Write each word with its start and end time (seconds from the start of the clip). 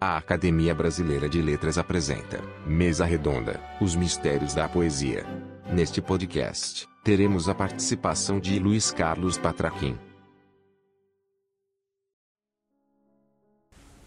A 0.00 0.16
Academia 0.16 0.74
Brasileira 0.74 1.28
de 1.28 1.40
Letras 1.40 1.78
apresenta 1.78 2.42
Mesa 2.66 3.04
Redonda 3.04 3.60
Os 3.80 3.94
Mistérios 3.94 4.52
da 4.52 4.68
Poesia. 4.68 5.24
Neste 5.72 6.02
podcast, 6.02 6.86
teremos 7.02 7.48
a 7.48 7.54
participação 7.54 8.40
de 8.40 8.58
Luiz 8.58 8.90
Carlos 8.90 9.38
Patraquim. 9.38 9.96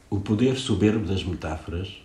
O 0.09 0.19
poder 0.19 0.57
soberbo 0.57 1.05
das 1.05 1.23
metáforas, 1.23 2.03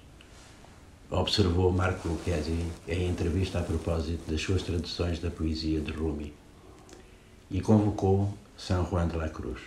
observou 1.10 1.70
Marco 1.72 2.08
Lucchesi 2.08 2.64
em 2.88 3.08
entrevista 3.08 3.58
a 3.58 3.62
propósito 3.62 4.30
das 4.30 4.40
suas 4.40 4.62
traduções 4.62 5.18
da 5.18 5.30
poesia 5.30 5.80
de 5.80 5.92
Rumi, 5.92 6.32
e 7.50 7.60
convocou 7.60 8.32
São 8.56 8.88
Juan 8.88 9.08
de 9.08 9.16
la 9.16 9.28
Cruz 9.28 9.60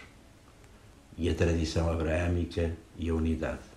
e 1.18 1.30
a 1.30 1.36
tradição 1.36 1.92
abraâmica 1.92 2.76
e 2.98 3.10
a 3.10 3.14
unidade. 3.14 3.75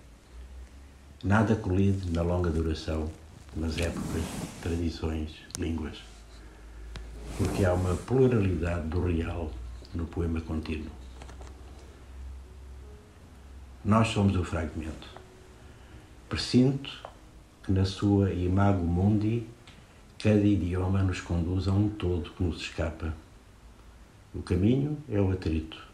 Nada 1.21 1.53
colide 1.53 2.09
na 2.11 2.21
longa 2.21 2.49
duração, 2.49 3.11
nas 3.53 3.77
épocas, 3.77 4.23
tradições, 4.61 5.31
línguas, 5.57 5.97
porque 7.37 7.65
há 7.65 7.73
uma 7.73 7.93
pluralidade 7.93 8.87
do 8.87 9.05
real 9.05 9.51
no 9.93 10.05
poema 10.05 10.39
contínuo. 10.39 10.89
Nós 13.83 14.07
somos 14.07 14.33
o 14.37 14.45
fragmento. 14.45 15.09
Presinto 16.29 16.89
que 17.63 17.73
na 17.73 17.83
sua 17.83 18.31
imago 18.31 18.85
mundi 18.85 19.45
cada 20.17 20.39
idioma 20.39 21.03
nos 21.03 21.19
conduz 21.19 21.67
a 21.67 21.73
um 21.73 21.89
todo 21.89 22.29
que 22.29 22.43
nos 22.43 22.61
escapa. 22.61 23.13
O 24.33 24.41
caminho 24.41 24.97
é 25.09 25.19
o 25.19 25.29
atrito 25.31 25.88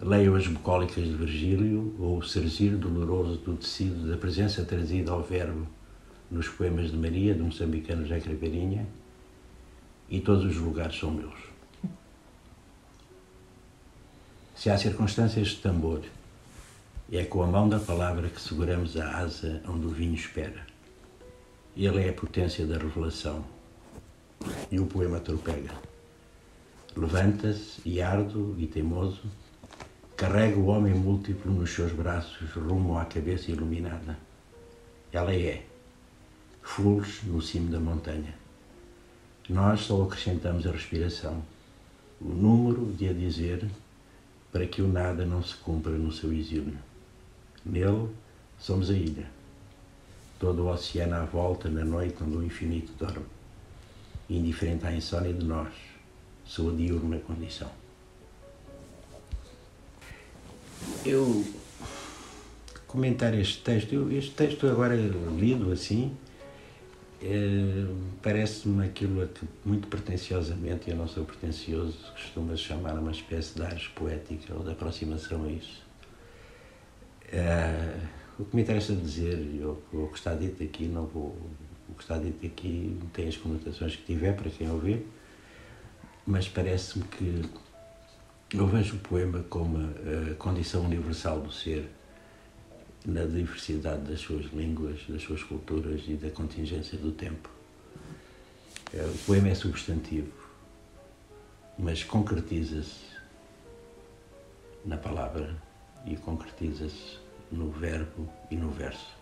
Leiam 0.00 0.36
as 0.36 0.46
bucólicas 0.46 1.04
de 1.04 1.14
Virgílio 1.14 1.94
ou 1.98 2.18
o 2.18 2.22
sergir 2.22 2.76
doloroso 2.76 3.38
do 3.38 3.56
tecido 3.56 4.10
da 4.10 4.16
presença 4.18 4.62
trazida 4.62 5.10
ao 5.10 5.22
verbo 5.22 5.66
nos 6.30 6.48
poemas 6.48 6.90
de 6.90 6.96
Maria, 6.96 7.34
do 7.34 7.44
moçambicano 7.44 8.02
José 8.02 8.20
Criveirinha, 8.20 8.86
e 10.10 10.20
todos 10.20 10.44
os 10.44 10.56
lugares 10.56 10.98
são 10.98 11.10
meus. 11.10 11.34
Se 14.54 14.68
há 14.68 14.76
circunstâncias 14.76 15.48
de 15.48 15.56
tambor, 15.56 16.02
é 17.10 17.24
com 17.24 17.42
a 17.42 17.46
mão 17.46 17.68
da 17.68 17.78
palavra 17.78 18.28
que 18.28 18.40
seguramos 18.40 18.96
a 18.96 19.18
asa 19.18 19.62
onde 19.66 19.86
o 19.86 19.90
vinho 19.90 20.14
espera. 20.14 20.66
Ele 21.76 22.04
é 22.04 22.10
a 22.10 22.12
potência 22.12 22.66
da 22.66 22.76
revelação. 22.76 23.44
E 24.70 24.78
o 24.78 24.86
poema 24.86 25.20
tropega. 25.20 25.72
Levanta-se, 26.96 27.80
e 27.84 28.02
árduo 28.02 28.54
e 28.58 28.66
teimoso, 28.66 29.22
carrega 30.16 30.58
o 30.58 30.68
homem 30.68 30.94
múltiplo 30.94 31.52
nos 31.52 31.74
seus 31.74 31.92
braços 31.92 32.50
rumo 32.52 32.96
à 32.96 33.04
cabeça 33.04 33.50
iluminada. 33.50 34.18
Ela 35.12 35.34
é, 35.34 35.62
fulles 36.62 37.22
no 37.24 37.42
cimo 37.42 37.70
da 37.70 37.78
montanha. 37.78 38.34
Nós 39.46 39.80
só 39.80 40.02
acrescentamos 40.02 40.66
a 40.66 40.70
respiração, 40.70 41.42
o 42.18 42.28
número 42.28 42.86
de 42.94 43.10
a 43.10 43.12
dizer, 43.12 43.68
para 44.50 44.66
que 44.66 44.80
o 44.80 44.88
nada 44.88 45.26
não 45.26 45.42
se 45.42 45.54
cumpra 45.56 45.92
no 45.92 46.10
seu 46.10 46.32
exílio. 46.32 46.78
Nele 47.62 48.08
somos 48.58 48.88
a 48.88 48.94
ilha, 48.94 49.28
todo 50.40 50.62
o 50.62 50.72
oceano 50.72 51.16
à 51.16 51.24
volta 51.26 51.68
na 51.68 51.84
noite 51.84 52.16
onde 52.22 52.36
o 52.36 52.42
infinito 52.42 52.90
dorme, 52.98 53.26
indiferente 54.30 54.86
à 54.86 54.94
insônia 54.94 55.34
de 55.34 55.44
nós, 55.44 55.74
sua 56.42 56.72
diurna 56.72 57.18
condição. 57.18 57.70
Eu 61.06 61.44
comentar 62.86 63.34
este 63.34 63.62
texto, 63.62 63.92
eu, 63.92 64.10
este 64.10 64.32
texto 64.32 64.66
agora 64.66 64.94
lido 64.94 65.72
assim, 65.72 66.16
é, 67.22 67.86
parece-me 68.22 68.84
aquilo 68.86 69.26
que 69.28 69.46
muito 69.64 69.88
pretenciosamente, 69.88 70.90
eu 70.90 70.96
não 70.96 71.08
sou 71.08 71.24
pretencioso, 71.24 71.96
costuma 72.12 72.56
chamar 72.56 72.94
uma 72.94 73.10
espécie 73.10 73.54
de 73.54 73.62
arte 73.62 73.90
poética 73.90 74.54
ou 74.54 74.62
de 74.62 74.72
aproximação 74.72 75.44
a 75.44 75.48
isso. 75.50 75.82
É, 77.32 78.00
o 78.38 78.44
que 78.44 78.54
me 78.54 78.62
interessa 78.62 78.94
dizer, 78.94 79.38
eu, 79.58 79.82
o 79.92 80.08
que 80.08 80.18
está 80.18 80.34
dito 80.34 80.62
aqui, 80.62 80.84
não 80.84 81.06
vou, 81.06 81.36
o 81.88 81.94
que 81.96 82.02
está 82.02 82.18
dito 82.18 82.44
aqui 82.44 82.98
tem 83.12 83.28
as 83.28 83.36
conotações 83.36 83.96
que 83.96 84.02
tiver 84.02 84.34
para 84.34 84.50
quem 84.50 84.70
ouvir, 84.70 85.06
mas 86.26 86.48
parece-me 86.48 87.04
que 87.04 87.42
eu 88.52 88.66
vejo 88.66 88.96
o 88.96 88.98
poema 89.00 89.42
como 89.50 89.78
a 89.78 90.34
condição 90.34 90.84
universal 90.84 91.40
do 91.40 91.52
ser, 91.52 91.90
na 93.04 93.24
diversidade 93.24 94.02
das 94.02 94.20
suas 94.20 94.46
línguas, 94.46 95.00
das 95.08 95.22
suas 95.22 95.42
culturas 95.42 96.02
e 96.08 96.14
da 96.14 96.30
contingência 96.30 96.98
do 96.98 97.12
tempo. 97.12 97.48
É, 98.92 99.02
o 99.02 99.18
poema 99.26 99.48
é 99.48 99.54
substantivo, 99.54 100.32
mas 101.78 102.02
concretiza-se 102.02 103.06
na 104.84 104.96
palavra 104.96 105.56
e 106.04 106.16
concretiza-se 106.16 107.18
no 107.50 107.70
verbo 107.70 108.28
e 108.50 108.56
no 108.56 108.70
verso. 108.70 109.14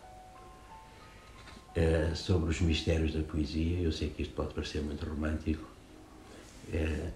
É, 1.74 2.14
sobre 2.14 2.50
os 2.50 2.60
mistérios 2.60 3.12
da 3.12 3.22
poesia, 3.22 3.80
eu 3.80 3.90
sei 3.90 4.08
que 4.08 4.22
isto 4.22 4.34
pode 4.34 4.54
parecer 4.54 4.80
muito 4.82 5.04
romântico, 5.04 5.68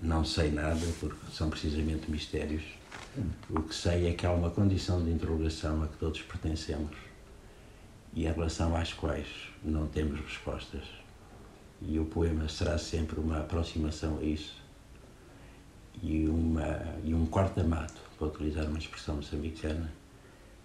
não 0.03 0.25
sei 0.25 0.51
nada, 0.51 0.87
porque 1.01 1.17
são 1.33 1.51
precisamente 1.51 2.11
mistérios. 2.11 2.63
O 3.51 3.63
que 3.63 3.75
sei 3.75 4.09
é 4.09 4.13
que 4.13 4.27
há 4.27 4.33
uma 4.33 4.51
condição 4.51 5.03
de 5.03 5.11
interrogação 5.11 5.83
a 5.83 5.89
que 5.89 5.97
todos 5.97 6.23
pertencemos 6.23 6.97
e 8.15 8.27
em 8.27 8.33
relação 8.33 8.77
às 8.77 8.93
quais 8.93 9.27
não 9.63 9.87
temos 9.87 10.21
respostas. 10.21 10.85
E 11.83 11.99
o 11.99 12.05
poema 12.05 12.49
será 12.49 12.79
sempre 12.79 13.21
uma 13.21 13.39
aproximação 13.39 14.19
a 14.19 14.25
isso 14.25 14.57
e, 16.03 16.27
uma, 16.27 16.81
e 17.05 17.15
um 17.15 17.27
corta-mato, 17.27 18.01
para 18.17 18.29
utilizar 18.29 18.67
uma 18.67 18.79
expressão 18.79 19.17
moçambicana, 19.17 19.93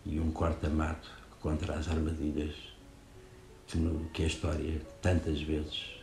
e 0.05 0.19
um 0.19 0.31
corta-mato 0.31 1.09
contra 1.39 1.75
as 1.75 1.87
armadilhas 1.87 2.55
que, 3.67 3.79
que 4.13 4.23
a 4.23 4.27
história 4.27 4.81
tantas 5.01 5.41
vezes 5.41 6.02